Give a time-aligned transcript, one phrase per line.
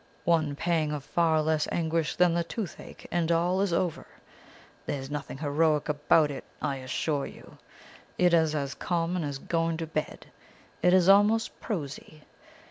[0.25, 4.07] One pang of far less anguish than the toothache, and all is over.
[4.87, 7.59] There is nothing heroic about it, I assure you!
[8.17, 10.25] It is as common as going to bed;
[10.81, 12.23] it is almost prosy.